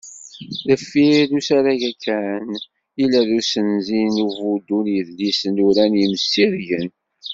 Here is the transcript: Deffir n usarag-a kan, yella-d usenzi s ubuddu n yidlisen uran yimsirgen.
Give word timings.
Deffir 0.67 1.21
n 1.29 1.33
usarag-a 1.39 1.91
kan, 2.03 2.47
yella-d 2.99 3.29
usenzi 3.39 4.01
s 4.15 4.17
ubuddu 4.25 4.77
n 4.83 4.87
yidlisen 4.93 5.55
uran 5.67 5.93
yimsirgen. 5.99 6.87